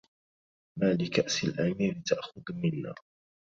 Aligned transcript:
ما 0.79 0.85
لكأس 0.93 1.43
الأمير 1.43 2.01
تأخذ 2.05 2.41
منا 2.53 2.93